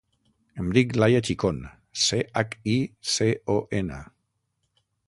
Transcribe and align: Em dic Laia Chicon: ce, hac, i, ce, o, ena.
Em 0.63 0.71
dic 0.77 0.95
Laia 1.01 1.19
Chicon: 1.27 1.59
ce, 2.05 2.19
hac, 2.41 2.59
i, 2.77 2.81
ce, 3.19 3.31
o, 3.59 3.63
ena. 3.83 4.03